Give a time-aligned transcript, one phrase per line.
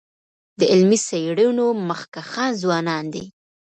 [0.59, 3.25] د علمي څيړنو مخکښان ځوانان دي.